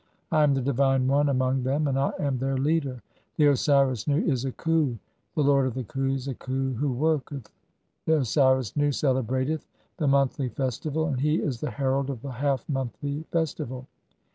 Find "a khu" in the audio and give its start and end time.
4.45-4.97, 6.27-6.73